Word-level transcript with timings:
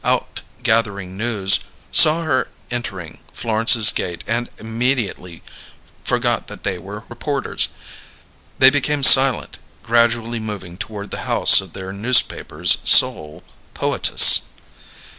out 0.03 0.41
gathering 0.63 1.15
news, 1.15 1.59
saw 1.91 2.23
her 2.23 2.47
entering 2.71 3.19
Florence's 3.33 3.91
gate, 3.91 4.23
and 4.25 4.49
immediately 4.57 5.43
forgot 6.03 6.47
that 6.47 6.63
they 6.63 6.79
were 6.79 7.03
reporters. 7.07 7.67
They 8.57 8.71
became 8.71 9.03
silent, 9.03 9.59
gradually 9.83 10.39
moving 10.39 10.75
toward 10.75 11.11
the 11.11 11.25
house 11.29 11.61
of 11.61 11.73
their 11.73 11.93
newspaper's 11.93 12.79
sole 12.83 13.43
poetess. 13.75 14.45